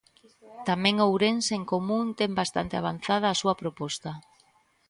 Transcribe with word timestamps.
Tamén 0.67 0.95
Ourense 1.05 1.53
en 1.59 1.63
Común 1.73 2.05
ten 2.19 2.31
bastante 2.41 2.73
avanzada 2.77 3.27
a 3.29 3.39
súa 3.41 3.55
proposta. 3.61 4.11